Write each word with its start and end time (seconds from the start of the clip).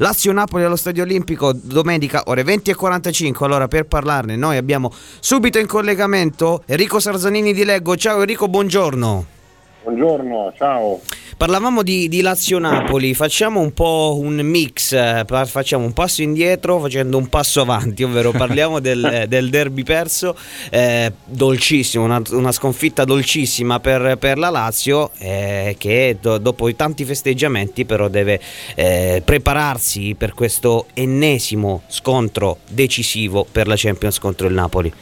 Lazio-Napoli 0.00 0.64
allo 0.64 0.76
Stadio 0.76 1.02
Olimpico 1.02 1.52
domenica 1.52 2.22
ore 2.26 2.42
20.45. 2.42 3.44
Allora 3.44 3.68
per 3.68 3.84
parlarne 3.84 4.34
noi 4.34 4.56
abbiamo 4.56 4.90
subito 5.20 5.58
in 5.58 5.66
collegamento 5.66 6.62
Enrico 6.64 6.98
Sarzanini 7.00 7.52
di 7.52 7.64
Leggo. 7.64 7.96
Ciao 7.96 8.20
Enrico, 8.20 8.48
buongiorno. 8.48 9.39
Buongiorno, 9.90 10.52
ciao. 10.56 11.00
Parlavamo 11.36 11.82
di, 11.82 12.06
di 12.06 12.20
Lazio-Napoli, 12.20 13.12
facciamo 13.12 13.58
un 13.58 13.72
po' 13.72 14.16
un 14.20 14.36
mix, 14.36 14.92
eh, 14.92 15.24
facciamo 15.26 15.84
un 15.84 15.92
passo 15.92 16.22
indietro 16.22 16.78
facendo 16.78 17.16
un 17.16 17.28
passo 17.28 17.60
avanti, 17.60 18.04
ovvero 18.04 18.30
parliamo 18.30 18.78
del, 18.80 19.24
del 19.26 19.50
derby 19.50 19.82
perso, 19.82 20.36
eh, 20.70 21.12
dolcissimo, 21.24 22.04
una, 22.04 22.22
una, 22.30 22.52
sconfitta 22.52 23.04
dolcissima 23.04 23.80
per, 23.80 24.16
per 24.16 24.38
la 24.38 24.50
Lazio 24.50 25.10
eh, 25.18 25.74
che 25.76 26.18
do, 26.20 26.38
dopo 26.38 26.72
tanti 26.76 27.04
festeggiamenti 27.04 27.84
però 27.84 28.06
deve 28.06 28.40
eh, 28.76 29.22
prepararsi 29.24 30.14
per 30.16 30.34
questo 30.34 30.86
ennesimo 30.94 31.82
scontro 31.88 32.58
decisivo 32.68 33.44
per 33.50 33.66
la 33.66 33.74
Champions 33.76 34.20
contro 34.20 34.46
il 34.46 34.54
Napoli. 34.54 34.92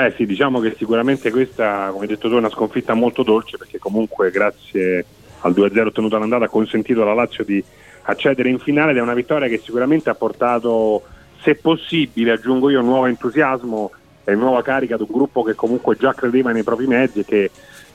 Beh 0.00 0.14
sì, 0.16 0.24
diciamo 0.24 0.60
che 0.60 0.74
sicuramente 0.78 1.30
questa, 1.30 1.88
come 1.90 2.04
hai 2.04 2.08
detto 2.08 2.30
tu, 2.30 2.34
è 2.34 2.38
una 2.38 2.48
sconfitta 2.48 2.94
molto 2.94 3.22
dolce 3.22 3.58
perché 3.58 3.78
comunque 3.78 4.30
grazie 4.30 5.04
al 5.40 5.52
2-0 5.52 5.88
ottenuto 5.88 6.16
all'andata 6.16 6.46
ha 6.46 6.48
consentito 6.48 7.02
alla 7.02 7.12
Lazio 7.12 7.44
di 7.44 7.62
accedere 8.04 8.48
in 8.48 8.58
finale 8.60 8.92
ed 8.92 8.96
è 8.96 9.02
una 9.02 9.12
vittoria 9.12 9.46
che 9.46 9.60
sicuramente 9.62 10.08
ha 10.08 10.14
portato, 10.14 11.02
se 11.42 11.54
possibile, 11.56 12.32
aggiungo 12.32 12.70
io, 12.70 12.80
nuovo 12.80 13.04
entusiasmo 13.04 13.90
e 14.24 14.34
nuova 14.34 14.62
carica 14.62 14.94
ad 14.94 15.02
un 15.02 15.08
gruppo 15.10 15.42
che 15.42 15.54
comunque 15.54 15.96
già 15.96 16.14
credeva 16.14 16.50
nei 16.50 16.62
propri 16.62 16.86
mezzi 16.86 17.18
e 17.18 17.24
che 17.26 17.50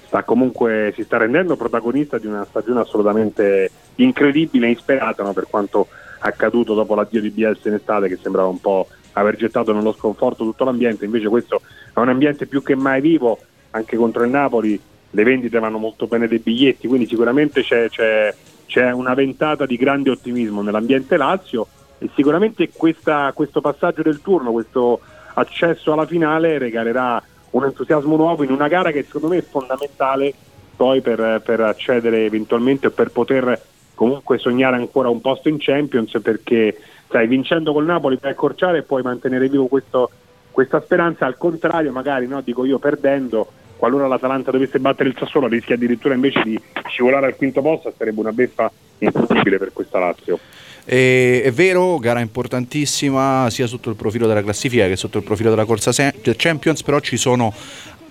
sta 0.05 0.21
comunque, 0.21 0.93
si 0.95 1.01
sta 1.05 1.17
rendendo 1.17 1.55
protagonista 1.55 2.19
di 2.19 2.27
una 2.27 2.45
stagione 2.47 2.81
assolutamente 2.81 3.71
incredibile 3.95 4.67
e 4.67 4.69
insperata 4.69 5.23
no? 5.23 5.33
per 5.33 5.47
quanto 5.49 5.87
accaduto 6.19 6.75
dopo 6.75 6.93
l'addio 6.93 7.19
di 7.21 7.31
Bielsa 7.31 7.67
in 7.67 7.73
estate 7.73 8.09
che 8.09 8.19
sembrava 8.21 8.47
un 8.47 8.61
po' 8.61 8.89
aver 9.15 9.35
gettato 9.35 9.73
nello 9.73 9.93
sconforto 9.93 10.43
tutto 10.43 10.63
l'ambiente, 10.63 11.05
invece 11.05 11.27
questo 11.27 11.61
è 11.93 11.99
un 11.99 12.09
ambiente 12.09 12.45
più 12.45 12.61
che 12.61 12.75
mai 12.75 13.01
vivo, 13.01 13.37
anche 13.71 13.97
contro 13.97 14.23
il 14.23 14.29
Napoli 14.29 14.79
le 15.11 15.23
vendite 15.23 15.59
vanno 15.59 15.77
molto 15.77 16.07
bene 16.07 16.27
dei 16.27 16.39
biglietti, 16.39 16.87
quindi 16.87 17.07
sicuramente 17.07 17.63
c'è, 17.63 17.89
c'è, 17.89 18.33
c'è 18.65 18.91
una 18.91 19.13
ventata 19.13 19.65
di 19.65 19.77
grande 19.77 20.09
ottimismo 20.09 20.61
nell'ambiente 20.61 21.15
Lazio 21.15 21.67
e 21.97 22.09
sicuramente 22.15 22.69
questa, 22.73 23.31
questo 23.33 23.61
passaggio 23.61 24.01
del 24.01 24.21
turno, 24.21 24.51
questo 24.51 24.99
accesso 25.35 25.93
alla 25.93 26.05
finale 26.05 26.57
regalerà 26.57 27.21
un 27.51 27.63
entusiasmo 27.63 28.17
nuovo 28.17 28.43
in 28.43 28.51
una 28.51 28.67
gara 28.67 28.91
che 28.91 29.03
secondo 29.03 29.29
me 29.29 29.37
è 29.37 29.41
fondamentale 29.41 30.33
poi 30.75 30.99
per, 30.99 31.41
per 31.43 31.61
accedere 31.61 32.25
eventualmente 32.25 32.87
o 32.87 32.91
per 32.91 33.11
poter 33.11 33.61
comunque 33.93 34.37
sognare 34.37 34.75
ancora 34.75 35.07
un 35.07 35.21
posto 35.21 35.47
in 35.47 35.55
Champions 35.57 36.19
perché 36.21 36.77
sai, 37.09 37.27
vincendo 37.27 37.73
col 37.73 37.85
Napoli 37.85 38.17
puoi 38.17 38.31
accorciare 38.31 38.79
e 38.79 38.83
puoi 38.83 39.01
mantenere 39.01 39.47
vivo 39.49 39.67
questo, 39.67 40.09
questa 40.51 40.81
speranza, 40.81 41.25
al 41.25 41.37
contrario 41.37 41.91
magari, 41.91 42.27
no, 42.27 42.41
dico 42.41 42.65
io, 42.65 42.79
perdendo, 42.79 43.47
qualora 43.77 44.07
l'Atalanta 44.07 44.51
dovesse 44.51 44.79
battere 44.79 45.09
il 45.09 45.15
Sassuolo 45.17 45.47
rischia 45.47 45.75
addirittura 45.75 46.13
invece 46.13 46.41
di 46.43 46.59
scivolare 46.87 47.27
al 47.27 47.35
quinto 47.35 47.61
posto, 47.61 47.93
sarebbe 47.97 48.19
una 48.19 48.31
beffa 48.31 48.71
impossibile 48.99 49.57
per 49.57 49.71
questa 49.73 49.99
Lazio. 49.99 50.39
E, 50.87 51.41
è 51.43 51.51
vero, 51.51 51.97
gara 51.97 52.19
importantissima 52.19 53.49
sia 53.49 53.65
sotto 53.65 53.89
il 53.89 53.95
profilo 53.95 54.27
della 54.27 54.43
classifica 54.43 54.87
che 54.87 54.95
sotto 54.95 55.17
il 55.17 55.23
profilo 55.23 55.49
della 55.49 55.65
corsa 55.65 55.91
Champions, 55.91 56.83
però 56.83 56.99
ci 56.99 57.17
sono 57.17 57.51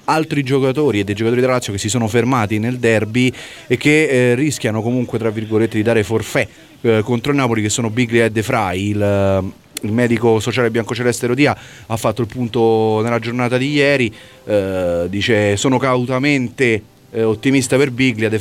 altri 0.05 0.43
giocatori 0.43 1.01
e 1.01 1.05
dei 1.05 1.15
giocatori 1.15 1.41
della 1.41 1.55
Lazio 1.55 1.73
che 1.73 1.79
si 1.79 1.89
sono 1.89 2.09
fermati 2.09 2.59
nel 2.59 2.79
derby 2.79 3.33
e 3.67 3.77
che 3.77 4.09
eh, 4.09 4.35
rischiano 4.35 4.83
comunque 4.83 5.19
tra 5.19 5.31
virgolette 5.31 5.77
di 5.77 5.83
dare 5.83 6.03
forfè 6.03 6.47
eh, 6.81 7.03
contro 7.03 7.33
il 7.33 7.39
Napoli 7.39 7.63
che 7.63 7.69
sono 7.69 7.91
Biglia 7.91 8.25
e 8.25 8.31
De 8.31 8.43
Frey 8.43 8.89
il, 8.89 9.53
il 9.83 9.93
medico 9.93 10.41
sociale 10.41 10.71
biancoceleste 10.71 11.27
Rodia 11.27 11.57
ha 11.87 11.97
fatto 11.97 12.21
il 12.21 12.27
punto 12.27 13.01
nella 13.03 13.19
giornata 13.19 13.57
di 13.57 13.71
ieri 13.71 14.15
eh, 14.45 15.07
dice 15.09 15.57
sono 15.57 15.79
cautamente 15.79 16.83
eh, 17.11 17.23
ottimista 17.23 17.77
per 17.77 17.91
Biglia 17.91 18.29
De 18.29 18.41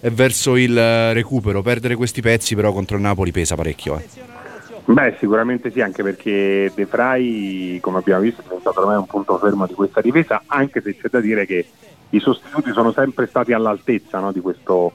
è 0.00 0.10
verso 0.10 0.56
il 0.56 0.76
eh, 0.76 1.12
recupero 1.12 1.62
perdere 1.62 1.94
questi 1.96 2.20
pezzi 2.20 2.54
però 2.54 2.72
contro 2.72 2.96
il 2.96 3.02
Napoli 3.02 3.30
pesa 3.30 3.54
parecchio 3.54 3.98
eh. 3.98 4.39
Beh, 4.92 5.14
sicuramente 5.20 5.70
sì, 5.70 5.80
anche 5.80 6.02
perché 6.02 6.72
De 6.74 6.84
Frey, 6.84 7.78
come 7.78 7.98
abbiamo 7.98 8.22
visto, 8.22 8.40
è 8.40 8.44
diventato 8.44 8.80
ormai 8.80 8.96
un 8.96 9.06
punto 9.06 9.38
fermo 9.38 9.64
di 9.64 9.74
questa 9.74 10.00
difesa, 10.00 10.42
anche 10.46 10.80
se 10.80 10.96
c'è 10.96 11.08
da 11.08 11.20
dire 11.20 11.46
che 11.46 11.64
i 12.10 12.18
sostituti 12.18 12.72
sono 12.72 12.90
sempre 12.90 13.28
stati 13.28 13.52
all'altezza 13.52 14.18
no, 14.18 14.32
di, 14.32 14.40
questo, 14.40 14.94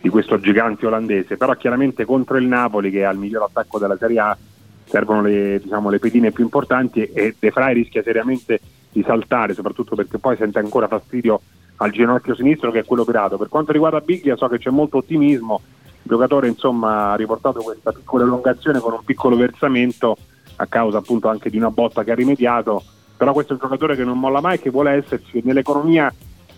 di, 0.00 0.08
questo, 0.08 0.40
gigante 0.40 0.86
olandese, 0.86 1.36
però 1.36 1.54
chiaramente 1.54 2.04
contro 2.04 2.38
il 2.38 2.46
Napoli, 2.46 2.90
che 2.90 3.04
ha 3.04 3.12
il 3.12 3.18
miglior 3.18 3.44
attacco 3.44 3.78
della 3.78 3.96
Serie 3.96 4.18
A, 4.18 4.36
servono 4.84 5.22
le, 5.22 5.60
diciamo, 5.62 5.90
le 5.90 6.00
pedine 6.00 6.32
più 6.32 6.42
importanti 6.42 7.04
e 7.04 7.36
De 7.38 7.50
Frey 7.52 7.74
rischia 7.74 8.02
seriamente 8.02 8.60
di 8.90 9.04
saltare, 9.06 9.54
soprattutto 9.54 9.94
perché 9.94 10.18
poi 10.18 10.36
sente 10.36 10.58
ancora 10.58 10.88
fastidio 10.88 11.40
al 11.76 11.92
ginocchio 11.92 12.34
sinistro 12.34 12.72
che 12.72 12.80
è 12.80 12.84
quello 12.84 13.02
operato. 13.02 13.36
Per 13.36 13.48
quanto 13.48 13.70
riguarda 13.70 14.00
Biglia 14.00 14.34
so 14.34 14.48
che 14.48 14.58
c'è 14.58 14.70
molto 14.70 14.96
ottimismo, 14.96 15.60
giocatore 16.06 16.48
insomma, 16.48 17.12
ha 17.12 17.16
riportato 17.16 17.60
questa 17.60 17.92
piccola 17.92 18.24
elongazione 18.24 18.80
con 18.80 18.92
un 18.92 19.04
piccolo 19.04 19.36
versamento 19.36 20.16
a 20.56 20.66
causa 20.66 20.98
appunto 20.98 21.28
anche 21.28 21.50
di 21.50 21.56
una 21.56 21.70
botta 21.70 22.04
che 22.04 22.12
ha 22.12 22.14
rimediato, 22.14 22.82
però 23.16 23.32
questo 23.32 23.52
è 23.52 23.54
un 23.56 23.62
giocatore 23.62 23.96
che 23.96 24.04
non 24.04 24.18
molla 24.18 24.40
mai, 24.40 24.58
che 24.58 24.70
vuole 24.70 24.92
esserci. 24.92 25.40
Nell'economia 25.44 26.12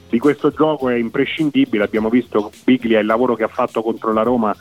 di 0.09 0.19
questo 0.19 0.51
gioco 0.51 0.89
è 0.89 0.95
imprescindibile, 0.95 1.85
abbiamo 1.85 2.09
visto 2.09 2.51
Biglia 2.65 3.01
il 3.01 3.07
lavoro 3.07 3.35
che 3.35 3.45
ha 3.45 3.49
fatto 3.49 3.83
contro 3.83 4.13
la 4.13 4.23
Roma, 4.23 4.55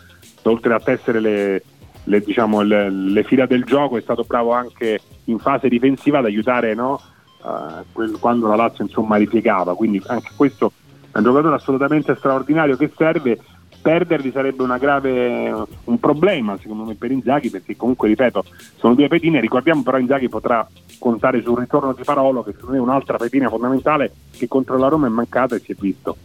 oltre 0.43 0.73
a 0.73 0.79
tessere 0.79 1.19
le, 1.19 1.63
le, 2.03 2.19
diciamo, 2.21 2.61
le, 2.61 2.89
le 2.89 3.23
fila 3.23 3.45
del 3.45 3.63
gioco, 3.63 3.97
è 3.97 4.01
stato 4.01 4.23
bravo 4.23 4.51
anche 4.51 4.99
in 5.25 5.39
fase 5.39 5.69
difensiva 5.69 6.19
ad 6.19 6.25
aiutare 6.25 6.73
no? 6.73 6.99
uh, 7.43 8.11
quando 8.19 8.47
la 8.47 8.55
Lazio 8.55 8.83
insomma 8.83 9.17
ripiegava, 9.17 9.75
quindi 9.75 10.01
anche 10.07 10.31
questo 10.35 10.71
è 11.11 11.17
un 11.17 11.23
giocatore 11.23 11.55
assolutamente 11.55 12.15
straordinario 12.15 12.75
che 12.75 12.91
serve 12.95 13.39
perderli 13.87 14.31
sarebbe 14.31 14.65
grave, 14.77 15.65
un 15.85 15.97
problema 15.97 16.57
secondo 16.59 16.83
me 16.83 16.95
per 16.95 17.09
Inzaghi 17.09 17.49
perché 17.49 17.77
comunque 17.77 18.09
ripeto 18.09 18.43
sono 18.75 18.95
due 18.95 19.07
pedine. 19.07 19.39
Ricordiamo 19.39 19.81
però 19.81 19.97
Inzaghi 19.97 20.27
potrà 20.27 20.67
contare 20.99 21.41
sul 21.41 21.57
ritorno 21.57 21.93
di 21.93 22.03
Parolo 22.03 22.43
che 22.43 22.51
secondo 22.51 22.73
me 22.73 22.79
è 22.79 22.81
un'altra 22.81 23.15
pedina 23.15 23.47
fondamentale 23.47 24.11
che 24.31 24.49
contro 24.49 24.77
la 24.77 24.89
Roma 24.89 25.07
è 25.07 25.09
mancata 25.09 25.55
e 25.55 25.59
si 25.59 25.71
è 25.71 25.75
visto. 25.79 26.17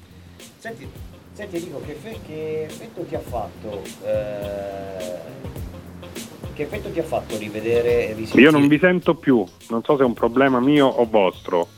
Senti, 0.58 0.88
senti 1.34 1.56
Enrico 1.56 1.80
che, 1.86 1.92
fe- 1.92 2.18
che, 2.26 2.64
effetto 2.64 3.02
ti 3.02 3.14
ha 3.14 3.20
fatto 3.20 3.82
eh... 4.04 5.20
che 6.54 6.62
effetto 6.64 6.90
ti 6.90 6.98
ha 6.98 7.04
fatto 7.04 7.36
rivedere 7.38 8.16
io 8.34 8.50
non 8.50 8.66
vi 8.66 8.78
sento 8.78 9.14
più 9.14 9.44
non 9.70 9.82
so 9.82 9.96
se 9.96 10.02
è 10.02 10.04
un 10.04 10.12
problema 10.12 10.60
mio 10.60 10.86
o 10.86 11.04
vostro 11.08 11.68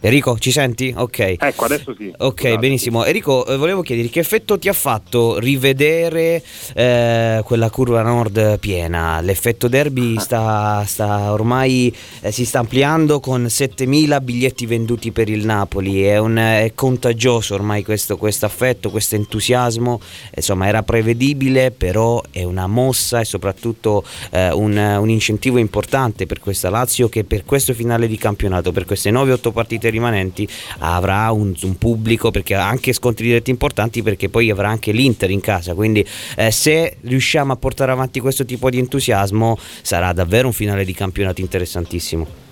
Enrico, 0.00 0.38
ci 0.38 0.50
senti? 0.50 0.92
Ok. 0.96 1.36
Ecco, 1.38 1.64
adesso 1.64 1.94
sì. 1.96 2.12
Ok, 2.18 2.40
Scusate. 2.40 2.58
benissimo. 2.58 3.04
Enrico, 3.04 3.46
eh, 3.46 3.56
volevo 3.56 3.82
chiedere 3.82 4.08
che 4.08 4.20
effetto 4.20 4.58
ti 4.58 4.68
ha 4.68 4.72
fatto 4.72 5.38
rivedere 5.38 6.42
eh, 6.74 7.40
quella 7.44 7.70
curva 7.70 8.02
nord 8.02 8.58
piena? 8.58 9.20
L'effetto 9.20 9.68
derby 9.68 10.16
ah. 10.16 10.20
sta, 10.20 10.84
sta 10.86 11.32
ormai 11.32 11.94
eh, 12.20 12.30
si 12.30 12.44
sta 12.44 12.58
ampliando 12.58 13.20
con 13.20 13.48
7000 13.48 14.20
biglietti 14.20 14.66
venduti 14.66 15.12
per 15.12 15.28
il 15.28 15.44
Napoli. 15.44 16.04
È, 16.04 16.18
un, 16.18 16.36
è 16.36 16.72
contagioso 16.74 17.54
ormai 17.54 17.82
questo 17.82 18.18
affetto, 18.42 18.90
questo 18.90 19.14
entusiasmo. 19.14 20.00
Insomma, 20.34 20.68
era 20.68 20.82
prevedibile, 20.82 21.70
però 21.70 22.22
è 22.30 22.44
una 22.44 22.66
mossa 22.66 23.20
e 23.20 23.24
soprattutto 23.24 24.04
eh, 24.30 24.52
un, 24.52 24.76
un 24.76 25.08
incentivo 25.08 25.58
importante 25.58 26.26
per 26.26 26.38
questa 26.38 26.70
Lazio 26.70 27.08
che 27.08 27.24
per 27.24 27.44
questo 27.44 27.72
finale 27.74 28.06
di 28.06 28.18
campionato, 28.18 28.72
per 28.72 28.84
queste 28.84 29.10
9-8 29.10 29.52
partite 29.52 29.90
rimanenti 29.96 30.48
avrà 30.78 31.30
un, 31.32 31.54
un, 31.60 31.78
pubblico 31.78 32.30
perché 32.30 32.54
ha 32.54 32.68
anche 32.68 32.92
scontri 32.92 33.26
diretti 33.26 33.50
importanti 33.50 34.02
perché 34.02 34.28
poi 34.28 34.50
avrà 34.50 34.68
anche 34.68 34.92
l'Inter 34.92 35.30
in 35.30 35.40
casa. 35.40 35.74
Quindi 35.74 36.04
eh, 36.36 36.50
se 36.50 36.98
riusciamo 37.00 37.52
a 37.52 37.56
portare 37.56 37.92
avanti 37.92 38.20
questo 38.20 38.44
tipo 38.44 38.70
di 38.70 38.78
entusiasmo 38.78 39.56
sarà 39.82 40.12
davvero 40.12 40.46
un 40.46 40.52
finale 40.52 40.84
di 40.84 40.92
campionato 40.92 41.40
interessantissimo. 41.40 42.44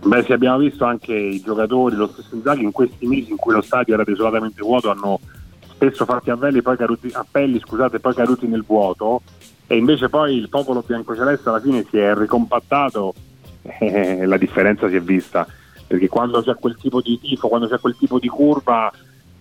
Beh 0.00 0.22
sì 0.24 0.32
abbiamo 0.32 0.58
visto 0.58 0.84
anche 0.84 1.12
i 1.12 1.40
giocatori 1.40 1.96
lo 1.96 2.08
stesso 2.12 2.34
Inzaghi 2.34 2.62
in 2.62 2.70
questi 2.70 3.04
mesi 3.06 3.30
in 3.30 3.36
cui 3.36 3.52
lo 3.52 3.62
stadio 3.62 3.94
era 3.94 4.04
desolatamente 4.04 4.62
vuoto 4.62 4.90
hanno 4.90 5.18
spesso 5.78 6.04
fatti 6.04 6.30
appelli 6.30 6.60
poi 6.60 6.76
caduti, 6.76 7.08
appelli, 7.12 7.60
scusate, 7.60 8.00
poi 8.00 8.14
caduti 8.14 8.46
nel 8.46 8.64
vuoto. 8.66 9.22
E 9.66 9.76
invece 9.76 10.08
poi 10.08 10.34
il 10.36 10.48
popolo 10.48 10.82
biancoceleste 10.84 11.48
alla 11.48 11.60
fine 11.60 11.84
si 11.88 11.98
è 11.98 12.14
ricompattato. 12.14 13.14
E 13.80 14.24
la 14.24 14.38
differenza 14.38 14.88
si 14.88 14.96
è 14.96 15.00
vista 15.00 15.46
perché 15.88 16.06
quando 16.08 16.42
c'è 16.42 16.54
quel 16.54 16.76
tipo 16.76 17.00
di 17.00 17.18
tifo, 17.18 17.48
quando 17.48 17.66
c'è 17.66 17.80
quel 17.80 17.96
tipo 17.96 18.20
di 18.20 18.28
curva, 18.28 18.92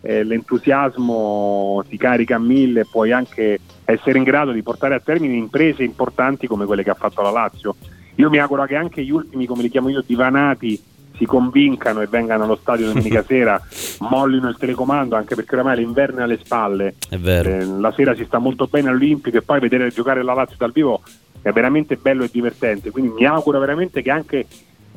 eh, 0.02 0.24
l'entusiasmo 0.24 1.84
ti 1.90 1.98
carica 1.98 2.38
a 2.38 2.40
mille 2.40 2.82
e 2.82 2.88
puoi 2.90 3.12
anche 3.12 3.60
essere 3.84 4.18
in 4.18 4.24
grado 4.24 4.52
di 4.52 4.64
portare 4.64 4.96
a 4.96 5.00
termine 5.00 5.36
imprese 5.36 5.84
importanti 5.84 6.48
come 6.48 6.66
quelle 6.66 6.84
che 6.84 6.90
ha 6.90 6.96
fatto 6.96 7.22
la 7.22 7.30
Lazio. 7.30 7.76
Io 8.16 8.30
mi 8.30 8.40
auguro 8.40 8.66
che 8.66 8.76
anche 8.76 9.04
gli 9.04 9.12
ultimi, 9.12 9.46
come 9.46 9.62
li 9.62 9.70
chiamo 9.70 9.90
io, 9.90 10.02
divanati 10.06 10.82
si 11.18 11.26
convincano 11.26 12.02
e 12.02 12.08
vengano 12.08 12.44
allo 12.44 12.56
stadio 12.56 12.88
domenica 12.88 13.24
sera, 13.28 13.62
mollino 14.00 14.48
il 14.48 14.58
telecomando 14.58 15.16
anche 15.16 15.36
perché 15.36 15.56
oramai 15.56 15.78
l'inverno 15.78 16.20
è 16.20 16.24
alle 16.24 16.40
spalle, 16.42 16.96
eh, 17.10 17.66
la 17.66 17.92
sera 17.92 18.16
si 18.16 18.24
sta 18.24 18.38
molto 18.38 18.68
bene 18.68 18.90
all'Olimpico 18.90 19.38
e 19.38 19.42
poi 19.42 19.60
vedere 19.60 19.90
giocare 19.90 20.24
la 20.24 20.34
Lazio 20.34 20.56
dal 20.58 20.72
vivo 20.72 21.02
è 21.42 21.52
veramente 21.52 21.96
bello 21.96 22.24
e 22.24 22.30
divertente, 22.32 22.92
quindi 22.92 23.12
mi 23.12 23.26
auguro 23.26 23.60
veramente 23.60 24.02
che 24.02 24.12
anche 24.12 24.46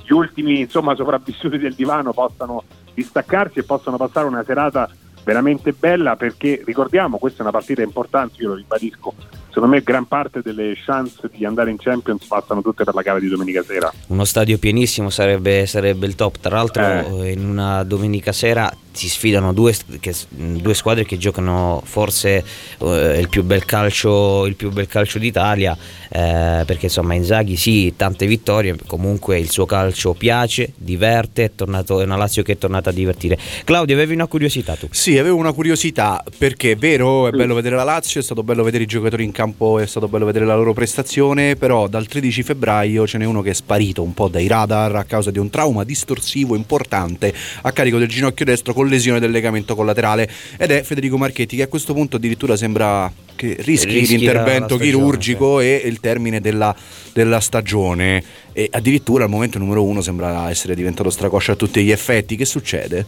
gli 0.05 0.13
ultimi 0.13 0.61
insomma, 0.61 0.95
sopravvissuti 0.95 1.59
del 1.59 1.75
divano 1.75 2.13
possano 2.13 2.65
distaccarsi 2.95 3.61
e 3.61 3.63
possano 3.63 3.97
passare 3.97 4.27
una 4.27 4.45
serata 4.45 4.89
veramente 5.25 5.73
bella 5.73 6.17
perché 6.17 6.63
ricordiamo 6.65 7.19
questa 7.19 7.41
è 7.41 7.43
una 7.43 7.51
partita 7.51 7.83
importante, 7.83 8.43
io 8.43 8.49
lo 8.49 8.55
ribadisco, 8.55 9.15
secondo 9.49 9.69
me 9.75 9.83
gran 9.83 10.07
parte 10.07 10.41
delle 10.43 10.75
chance 10.75 11.29
di 11.33 11.45
andare 11.45 11.71
in 11.71 11.77
Champions 11.77 12.27
passano 12.27 12.63
tutte 12.63 12.85
per 12.85 12.95
la 12.95 13.03
gara 13.03 13.19
di 13.19 13.29
domenica 13.29 13.63
sera. 13.63 13.93
Uno 14.09 14.25
stadio 14.25 14.59
pienissimo 14.59 15.11
sarebbe, 15.11 15.67
sarebbe 15.67 16.07
il 16.07 16.15
top, 16.15 16.39
tra 16.39 16.57
l'altro 16.57 17.23
eh. 17.23 17.33
in 17.33 17.47
una 17.47 17.83
domenica 17.85 18.33
sera 18.33 18.73
si 18.93 19.09
sfidano 19.09 19.53
due, 19.53 19.75
che, 20.01 20.15
due, 20.29 20.75
squadre 20.75 21.05
che 21.05 21.17
giocano 21.17 21.83
forse 21.85 22.45
eh, 22.79 23.19
il, 23.19 23.29
più 23.29 23.45
bel 23.45 23.65
calcio, 23.65 24.47
il 24.47 24.57
più 24.57 24.71
bel 24.71 24.87
calcio 24.87 25.19
d'Italia 25.19 25.77
eh, 26.09 26.65
perché 26.67 26.87
insomma 26.87 27.15
Inzaghi 27.15 27.57
sì 27.57 27.95
tante 27.97 28.27
vittorie 28.27 28.77
comunque 28.87 29.39
il 29.39 29.51
suo 29.51 29.65
calcio 29.65 30.13
piace 30.15 30.73
diverte 30.77 31.45
è, 31.45 31.51
tornato, 31.55 32.01
è 32.01 32.05
una 32.05 32.17
Lazio 32.17 32.43
che 32.43 32.53
è 32.53 32.59
tornata 32.59 32.91
a 32.91 32.93
divertire 32.93 33.39
Claudio 33.65 33.95
avevi 33.95 34.15
una 34.15 34.27
curiosità 34.27 34.75
tu? 34.75 34.89
Sì 34.91 35.19
avevo 35.19 35.37
una 35.37 35.53
curiosità 35.53 36.23
perché 36.37 36.73
è 36.73 36.77
vero 36.77 37.29
è 37.29 37.31
bello 37.31 37.55
vedere 37.55 37.77
la 37.77 37.85
Lazio 37.85 38.21
è 38.21 38.25
stato 38.25 38.43
bello 38.43 38.65
vedere 38.65 38.85
i 38.85 38.87
giocatori 38.87 39.23
in 39.23 39.33
campo 39.33 39.79
è 39.79 39.87
stato 39.87 40.09
bello 40.09 40.25
vedere 40.25 40.45
la 40.45 40.57
loro 40.57 40.73
prestazione 40.73 41.55
però 41.55 41.87
dal 41.87 42.07
13 42.07 42.43
febbraio 42.43 43.07
ce 43.07 43.19
n'è 43.19 43.25
uno 43.25 43.41
che 43.41 43.51
è 43.51 43.55
sparito 43.55 44.03
un 44.03 44.13
po' 44.13 44.29
dai 44.29 44.49
radar 44.49 44.97
a 44.97 45.05
causa 45.05 45.31
di 45.31 45.39
un 45.39 45.49
trauma 45.49 45.85
distorsivo 45.85 46.57
importante 46.57 47.33
a 47.63 47.71
carico 47.71 47.99
del 47.99 48.09
ginocchio 48.09 48.45
destro 48.45 48.75
con 48.81 48.89
lesione 48.89 49.21
del 49.21 49.31
legamento 49.31 49.75
collaterale 49.75 50.27
ed 50.57 50.71
è 50.71 50.83
Federico 50.83 51.19
Marchetti 51.19 51.55
che 51.55 51.65
a 51.65 51.69
questo 51.69 51.93
punto 51.93 52.17
addirittura 52.17 52.57
sembra 52.57 53.13
che 53.37 53.57
rischi, 53.59 53.93
rischi 53.93 54.17
l'intervento 54.17 54.77
stagione, 54.77 54.85
chirurgico 54.85 55.61
sì. 55.61 55.67
e 55.67 55.83
il 55.85 56.01
termine 56.01 56.41
della, 56.41 56.75
della, 57.13 57.41
stagione 57.41 58.25
e 58.55 58.69
addirittura 58.73 59.25
al 59.25 59.31
momento 59.31 59.59
numero 59.59 59.85
uno 59.85 60.01
sembra 60.01 60.49
essere 60.49 60.75
diventato 60.75 61.11
stracoscia 61.11 61.53
a 61.53 61.57
tutti 61.57 61.85
gli 61.85 61.91
effetti 61.91 62.37
che 62.37 62.47
succede? 62.47 63.05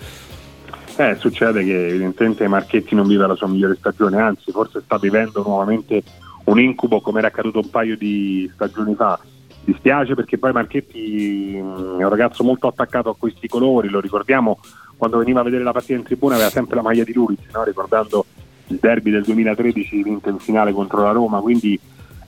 Eh, 0.97 1.17
succede 1.19 1.65
che 1.65 1.89
evidentemente 1.89 2.47
Marchetti 2.49 2.95
non 2.95 3.09
vive 3.09 3.27
la 3.27 3.35
sua 3.35 3.49
migliore 3.49 3.77
stagione 3.79 4.21
anzi 4.21 4.51
forse 4.51 4.83
sta 4.85 4.99
vivendo 4.99 5.43
nuovamente 5.43 6.03
un 6.45 6.61
incubo 6.61 7.01
come 7.01 7.21
era 7.21 7.29
accaduto 7.29 7.61
un 7.61 7.71
paio 7.71 7.97
di 7.97 8.51
stagioni 8.53 8.95
fa 8.95 9.19
dispiace 9.65 10.15
perché 10.15 10.39
poi 10.39 10.53
Marchetti 10.53 11.59
mm, 11.59 12.01
è 12.01 12.03
un 12.03 12.09
ragazzo 12.09 12.45
molto 12.45 12.67
attaccato 12.67 13.11
a 13.11 13.17
questi 13.17 13.49
colori, 13.49 13.89
lo 13.89 14.01
ricordiamo 14.01 14.59
quando 15.03 15.19
veniva 15.19 15.41
a 15.41 15.43
vedere 15.43 15.65
la 15.65 15.73
partita 15.73 15.95
in 15.95 16.05
tribuna 16.05 16.37
aveva 16.37 16.49
sempre 16.49 16.77
la 16.77 16.83
maglia 16.83 17.03
di 17.03 17.13
Lulic, 17.13 17.53
no? 17.53 17.65
ricordando 17.65 18.25
il 18.69 18.79
derby 18.81 19.11
del 19.11 19.25
2013 19.25 20.01
vinto 20.01 20.29
in 20.29 20.39
finale 20.39 20.73
contro 20.73 21.03
la 21.03 21.11
Roma, 21.11 21.41
quindi 21.41 21.77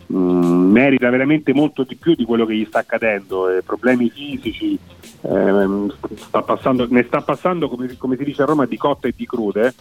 mh, 0.06 0.16
mm, 0.16 0.72
merita 0.72 1.08
veramente 1.08 1.54
molto 1.54 1.84
di 1.84 1.94
più 1.94 2.16
di 2.16 2.24
quello 2.24 2.44
che 2.44 2.56
gli 2.56 2.64
sta 2.64 2.80
accadendo, 2.80 3.48
eh, 3.48 3.62
problemi 3.62 4.10
fisici, 4.10 4.76
eh, 5.20 5.86
sta 6.16 6.42
passando, 6.42 6.88
ne 6.90 7.04
sta 7.04 7.20
passando 7.20 7.68
come, 7.68 7.96
come, 7.96 8.16
si 8.16 8.24
dice 8.24 8.42
a 8.42 8.46
Roma 8.46 8.66
di 8.66 8.76
cotte 8.76 9.06
e 9.06 9.14
di 9.14 9.24
crude, 9.24 9.72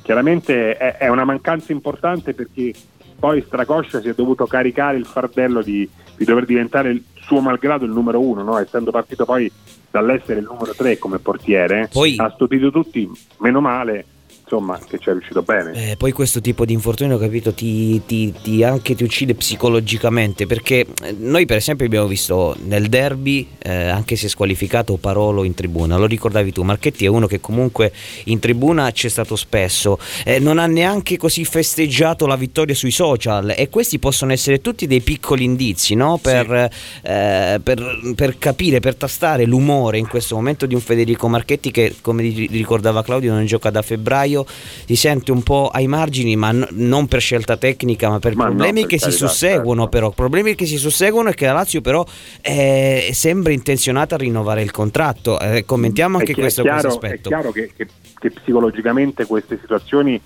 chiaramente 0.00 0.78
è, 0.78 0.96
è 0.96 1.08
una 1.08 1.24
mancanza 1.24 1.72
importante 1.72 2.32
perché 2.32 2.72
poi 3.18 3.42
Stracoscia 3.42 4.00
si 4.00 4.08
è 4.08 4.14
dovuto 4.14 4.46
caricare 4.46 4.96
il 4.96 5.04
fardello 5.04 5.60
di, 5.60 5.86
di 6.20 6.26
dover 6.26 6.44
diventare 6.44 6.90
il 6.90 7.02
suo 7.14 7.40
malgrado 7.40 7.86
il 7.86 7.92
numero 7.92 8.20
uno, 8.20 8.42
no? 8.42 8.58
essendo 8.58 8.90
partito 8.90 9.24
poi 9.24 9.50
dall'essere 9.90 10.40
il 10.40 10.46
numero 10.46 10.74
tre 10.74 10.98
come 10.98 11.18
portiere, 11.18 11.88
poi, 11.90 12.14
ha 12.18 12.30
stupito 12.34 12.70
tutti, 12.70 13.10
meno 13.38 13.62
male, 13.62 14.04
insomma, 14.50 14.78
che 14.88 14.98
ci 14.98 15.08
è 15.08 15.12
riuscito 15.12 15.42
bene. 15.42 15.92
Eh, 15.92 15.96
poi 15.96 16.10
questo 16.10 16.40
tipo 16.40 16.64
di 16.64 16.72
infortunio, 16.72 17.18
capito, 17.18 17.54
ti, 17.54 18.02
ti, 18.04 18.34
ti, 18.42 18.64
anche 18.64 18.96
ti 18.96 19.04
uccide 19.04 19.34
psicologicamente, 19.34 20.46
perché 20.46 20.86
eh, 21.02 21.14
noi 21.16 21.46
per 21.46 21.58
esempio 21.58 21.86
abbiamo 21.86 22.08
visto 22.08 22.56
nel 22.64 22.88
derby, 22.88 23.46
eh, 23.58 23.88
anche 23.88 24.16
se 24.16 24.28
squalificato 24.28 24.96
Parolo 24.96 25.44
in 25.44 25.54
tribuna, 25.54 25.96
lo 25.96 26.06
ricordavi 26.06 26.52
tu, 26.52 26.62
Marchetti 26.62 27.04
è 27.04 27.08
uno 27.08 27.28
che 27.28 27.40
comunque 27.40 27.92
in 28.24 28.40
tribuna 28.40 28.90
c'è 28.90 29.08
stato 29.08 29.36
spesso, 29.36 29.98
eh, 30.24 30.40
non 30.40 30.58
ha 30.58 30.66
neanche 30.66 31.16
così 31.16 31.44
festeggiato 31.44 32.26
la 32.26 32.36
vittoria 32.36 32.74
sui 32.74 32.90
social 32.90 33.54
e 33.56 33.68
questi 33.68 33.98
possono 33.98 34.32
essere 34.32 34.60
tutti 34.60 34.86
dei 34.86 35.00
piccoli 35.00 35.44
indizi, 35.44 35.94
no? 35.94 36.18
per, 36.20 36.68
sì. 36.70 37.06
Eh, 37.06 37.60
per, 37.62 38.12
per 38.16 38.38
capire, 38.38 38.80
per 38.80 38.96
tastare 38.96 39.44
l'umore 39.44 39.98
in 39.98 40.08
questo 40.08 40.34
momento 40.34 40.66
di 40.66 40.74
un 40.74 40.80
Federico 40.80 41.28
Marchetti 41.28 41.70
che, 41.70 41.94
come 42.00 42.22
ricordava 42.22 43.02
Claudio, 43.04 43.32
non 43.32 43.46
gioca 43.46 43.70
da 43.70 43.82
febbraio 43.82 44.39
Lazio 44.40 44.46
si 44.86 44.96
sente 44.96 45.32
un 45.32 45.42
po' 45.42 45.68
ai 45.72 45.86
margini, 45.86 46.36
ma 46.36 46.52
n- 46.52 46.66
non 46.72 47.06
per 47.06 47.20
scelta 47.20 47.56
tecnica, 47.56 48.08
ma 48.08 48.18
per 48.18 48.34
ma 48.36 48.44
problemi 48.46 48.80
no, 48.80 48.86
per 48.86 48.96
che 48.96 48.96
carità, 48.98 49.10
si 49.10 49.16
susseguono, 49.16 49.82
certo. 49.82 49.88
però. 49.88 50.10
Problemi 50.10 50.54
che 50.54 50.66
si 50.66 50.76
susseguono 50.76 51.28
e 51.30 51.34
che 51.34 51.46
la 51.46 51.52
Lazio, 51.52 51.80
però, 51.80 52.04
eh, 52.40 53.10
sembra 53.12 53.52
intenzionata 53.52 54.14
a 54.14 54.18
rinnovare 54.18 54.62
il 54.62 54.70
contratto. 54.70 55.38
Eh, 55.38 55.64
commentiamo 55.64 56.18
anche 56.18 56.34
questo, 56.34 56.62
chiaro, 56.62 56.80
questo 56.80 56.98
aspetto. 56.98 57.28
È 57.28 57.32
chiaro 57.32 57.52
che, 57.52 57.72
che, 57.76 57.86
che 58.18 58.30
psicologicamente 58.30 59.26
queste 59.26 59.58
situazioni 59.60 60.20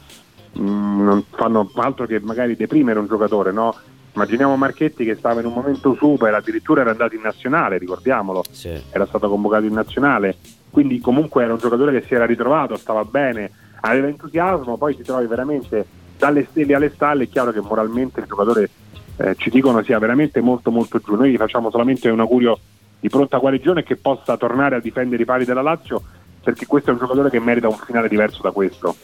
mh, 0.53 0.61
mm, 0.61 1.05
non 1.05 1.25
fanno 1.31 1.71
altro 1.75 2.07
che 2.07 2.21
magari 2.21 2.57
deprimere 2.57 2.99
un 2.99 3.07
giocatore, 3.07 3.53
no? 3.53 3.75
Immaginiamo 4.15 4.55
Marchetti 4.55 5.05
che 5.05 5.17
stava 5.17 5.41
in 5.41 5.47
un 5.47 5.55
momento 5.55 5.97
super, 5.99 6.33
addirittura 6.33 6.83
era 6.83 6.93
andato 6.93 7.17
in 7.17 7.21
nazionale, 7.21 7.79
ricordiamolo, 7.79 8.45
sì. 8.49 8.71
era 8.93 9.07
stato 9.07 9.29
convocato 9.29 9.65
in 9.65 9.73
nazionale, 9.73 10.37
quindi 10.71 11.01
comunque 11.01 11.43
era 11.43 11.53
un 11.53 11.59
giocatore 11.59 11.99
che 11.99 12.07
si 12.07 12.15
era 12.15 12.25
ritrovato, 12.25 12.77
stava 12.77 13.05
bene, 13.05 13.51
aveva 13.91 14.09
entusiasmo, 14.09 14.77
poi 14.77 14.97
ti 14.97 15.03
trovi 15.03 15.27
veramente 15.27 15.87
dalle 16.17 16.47
stelle 16.51 16.75
alle 16.75 16.91
stalle, 16.91 17.25
è 17.25 17.29
chiaro 17.29 17.53
che 17.53 17.61
moralmente 17.61 18.21
il 18.21 18.27
giocatore 18.27 18.71
eh, 19.17 19.35
ci 19.37 19.51
dicono 19.51 19.83
sia 19.83 19.99
veramente 19.99 20.41
molto 20.41 20.71
molto 20.71 20.99
giù. 20.99 21.15
Noi 21.17 21.33
gli 21.33 21.37
facciamo 21.37 21.71
solamente 21.71 22.09
un 22.09 22.21
augurio 22.21 22.59
di 22.99 23.09
pronta 23.09 23.39
guarigione 23.39 23.81
e 23.81 23.83
che 23.83 23.97
possa 23.97 24.37
tornare 24.37 24.77
a 24.77 24.81
difendere 24.81 25.23
i 25.23 25.27
pali 25.27 25.45
della 25.45 25.63
Lazio 25.63 26.03
perché 26.45 26.67
questo 26.67 26.91
è 26.91 26.93
un 26.93 27.01
giocatore 27.01 27.31
che 27.31 27.41
merita 27.41 27.69
un 27.69 27.77
finale 27.85 28.09
diverso 28.09 28.43
da 28.43 28.53
questo. 28.53 28.95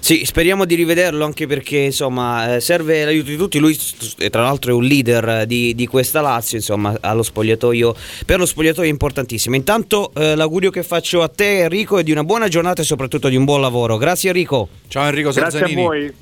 Sì, 0.00 0.24
speriamo 0.24 0.64
di 0.64 0.74
rivederlo 0.74 1.24
anche 1.24 1.46
perché 1.46 1.78
insomma 1.78 2.56
eh, 2.56 2.60
serve 2.60 3.04
l'aiuto 3.04 3.30
di 3.30 3.36
tutti. 3.36 3.58
Lui, 3.58 3.78
tra 4.30 4.42
l'altro, 4.42 4.72
è 4.72 4.74
un 4.74 4.82
leader 4.82 5.46
di, 5.46 5.74
di 5.74 5.86
questa 5.86 6.20
Lazio. 6.20 6.56
Insomma, 6.56 6.96
allo 7.00 7.22
spogliatoio, 7.22 7.94
per 8.26 8.38
lo 8.38 8.46
spogliatoio 8.46 8.88
è 8.88 8.90
importantissimo. 8.90 9.54
Intanto, 9.54 10.10
eh, 10.14 10.34
l'augurio 10.34 10.70
che 10.70 10.82
faccio 10.82 11.22
a 11.22 11.28
te, 11.28 11.60
Enrico, 11.60 11.98
è 11.98 12.02
di 12.02 12.12
una 12.12 12.24
buona 12.24 12.48
giornata 12.48 12.82
e 12.82 12.84
soprattutto 12.84 13.28
di 13.28 13.36
un 13.36 13.44
buon 13.44 13.60
lavoro. 13.60 13.98
Grazie, 13.98 14.30
Enrico. 14.30 14.68
Ciao, 14.88 15.06
Enrico 15.06 15.30
Grazie 15.30 15.62
a 15.62 15.68
voi. 15.74 16.12